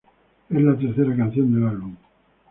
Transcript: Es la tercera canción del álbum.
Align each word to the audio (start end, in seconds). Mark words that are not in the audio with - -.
Es 0.49 0.59
la 0.63 0.75
tercera 0.75 1.15
canción 1.15 1.53
del 1.53 1.67
álbum. 1.69 1.95